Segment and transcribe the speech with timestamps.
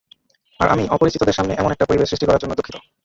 [0.59, 2.75] আর আমি অপরিচিতদের সামনে এমন একটা পরিবেশ সৃষ্টি করার জন্য দুঃখিত।